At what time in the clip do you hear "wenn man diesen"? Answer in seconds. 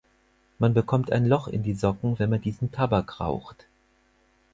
2.17-2.71